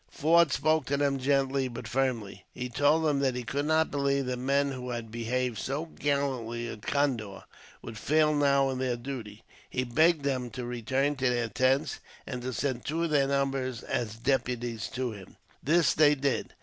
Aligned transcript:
Forde 0.09 0.51
spoke 0.51 0.87
to 0.87 0.97
them 0.97 1.19
gently, 1.19 1.67
but 1.67 1.87
firmly. 1.87 2.43
He 2.55 2.69
told 2.69 3.05
them 3.05 3.19
that 3.19 3.35
he 3.35 3.43
could 3.43 3.65
not 3.67 3.91
believe 3.91 4.25
that 4.25 4.39
men 4.39 4.71
who 4.71 4.89
had 4.89 5.11
behaved 5.11 5.59
so 5.59 5.85
gallantly, 5.85 6.67
at 6.69 6.81
Condore, 6.81 7.43
would 7.83 7.99
fail 7.99 8.33
now 8.33 8.71
in 8.71 8.79
their 8.79 8.97
duty. 8.97 9.43
He 9.69 9.83
begged 9.83 10.23
them 10.23 10.49
to 10.49 10.65
return 10.65 11.17
to 11.17 11.29
their 11.29 11.49
tents, 11.49 11.99
and 12.25 12.41
to 12.41 12.51
send 12.51 12.83
two 12.83 13.03
of 13.03 13.11
their 13.11 13.27
number, 13.27 13.61
as 13.87 14.15
deputies, 14.15 14.87
to 14.95 15.11
him. 15.11 15.37
This 15.61 15.93
they 15.93 16.15
did. 16.15 16.55